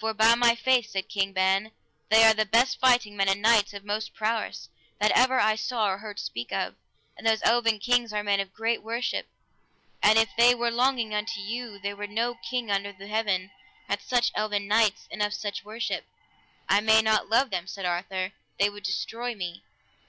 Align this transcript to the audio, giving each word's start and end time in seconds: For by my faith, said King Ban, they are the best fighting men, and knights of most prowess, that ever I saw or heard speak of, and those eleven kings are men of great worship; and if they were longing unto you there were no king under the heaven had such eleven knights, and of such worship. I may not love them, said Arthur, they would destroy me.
For 0.00 0.12
by 0.12 0.34
my 0.34 0.56
faith, 0.56 0.90
said 0.90 1.08
King 1.08 1.32
Ban, 1.32 1.70
they 2.08 2.24
are 2.24 2.34
the 2.34 2.44
best 2.44 2.80
fighting 2.80 3.16
men, 3.16 3.28
and 3.28 3.40
knights 3.40 3.72
of 3.72 3.84
most 3.84 4.12
prowess, 4.12 4.70
that 4.98 5.12
ever 5.12 5.38
I 5.38 5.54
saw 5.54 5.86
or 5.88 5.98
heard 5.98 6.18
speak 6.18 6.50
of, 6.50 6.74
and 7.16 7.24
those 7.24 7.42
eleven 7.42 7.78
kings 7.78 8.12
are 8.12 8.24
men 8.24 8.40
of 8.40 8.52
great 8.52 8.82
worship; 8.82 9.28
and 10.02 10.18
if 10.18 10.30
they 10.36 10.52
were 10.52 10.72
longing 10.72 11.14
unto 11.14 11.38
you 11.38 11.78
there 11.78 11.94
were 11.94 12.08
no 12.08 12.34
king 12.34 12.72
under 12.72 12.92
the 12.92 13.06
heaven 13.06 13.52
had 13.86 14.02
such 14.02 14.32
eleven 14.34 14.66
knights, 14.66 15.06
and 15.12 15.22
of 15.22 15.32
such 15.32 15.62
worship. 15.64 16.04
I 16.68 16.80
may 16.80 17.00
not 17.00 17.28
love 17.28 17.50
them, 17.50 17.68
said 17.68 17.84
Arthur, 17.86 18.32
they 18.58 18.68
would 18.68 18.82
destroy 18.82 19.36
me. 19.36 19.62